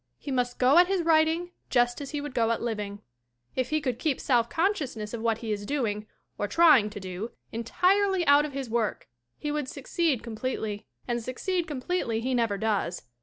[0.17, 3.03] He must go at his writing just as he would go at living.
[3.55, 6.07] If he could keep self consciousness of what he is doing
[6.39, 10.87] or trying to do entirely out of his work he would succeed completely.
[11.07, 13.03] And succeed completely he never does.